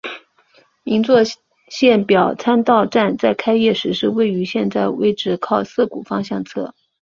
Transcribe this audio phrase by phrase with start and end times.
[0.85, 1.19] 银座
[1.69, 6.73] 线表参道站在开业时是位在现在位置靠涩谷方向侧。